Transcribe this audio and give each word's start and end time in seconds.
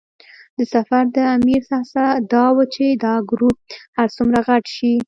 د 0.57 0.59
سفر 0.73 1.03
د 1.15 1.17
امیر 1.35 1.61
هڅه 1.71 2.05
دا 2.33 2.45
وه 2.55 2.65
چې 2.73 2.85
دا 3.05 3.15
ګروپ 3.31 3.57
هر 3.97 4.07
څومره 4.17 4.39
غټ 4.47 4.65
شي. 4.75 4.93